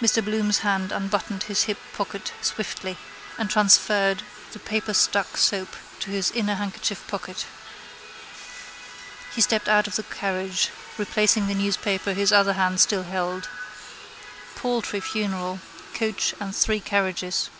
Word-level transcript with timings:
Mr 0.00 0.24
Bloom's 0.24 0.58
hand 0.60 0.92
unbuttoned 0.92 1.42
his 1.50 1.64
hip 1.64 1.78
pocket 1.92 2.30
swiftly 2.40 2.96
and 3.36 3.50
transferred 3.50 4.22
the 4.52 4.60
paperstuck 4.60 5.36
soap 5.36 5.74
to 5.98 6.12
his 6.12 6.30
inner 6.30 6.54
handkerchief 6.54 7.04
pocket. 7.08 7.44
He 9.34 9.40
stepped 9.40 9.68
out 9.68 9.88
of 9.88 9.96
the 9.96 10.04
carriage, 10.04 10.68
replacing 10.96 11.48
the 11.48 11.56
newspaper 11.56 12.12
his 12.12 12.32
other 12.32 12.52
hand 12.52 12.78
still 12.78 13.02
held. 13.02 13.48
Paltry 14.54 15.00
funeral: 15.00 15.58
coach 15.92 16.34
and 16.38 16.54
three 16.54 16.78
carriages. 16.78 17.50